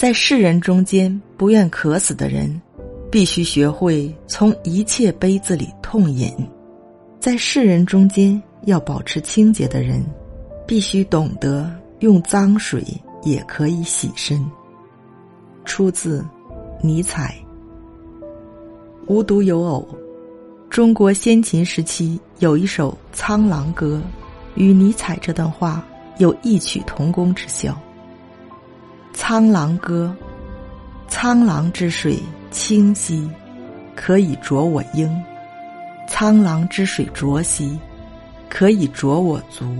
[0.00, 2.58] 在世人中间不愿渴死的人，
[3.10, 6.32] 必须学会从一切杯子里痛饮；
[7.20, 10.02] 在世人中间要保持清洁的人，
[10.66, 12.82] 必须懂得用脏水
[13.24, 14.42] 也可以洗身。
[15.66, 16.24] 出自
[16.80, 17.36] 尼采。
[19.06, 19.86] 无独有偶，
[20.70, 24.02] 中国先秦时期有一首《苍狼歌》，
[24.54, 25.86] 与尼采这段话
[26.16, 27.72] 有异曲同工之效。
[29.30, 30.12] 《沧浪歌》：
[31.14, 32.18] 沧浪之水
[32.50, 33.30] 清兮，
[33.94, 35.08] 可以濯我缨；
[36.08, 37.78] 沧浪之水浊兮，
[38.48, 39.72] 可以濯我足。